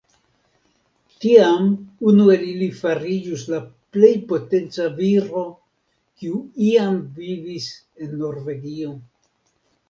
[1.25, 1.65] Tiam
[2.11, 3.59] unu el ili fariĝus la
[3.97, 5.45] plej potenca viro,
[6.23, 7.69] kiu iam vivis
[8.07, 8.91] en Norvegio.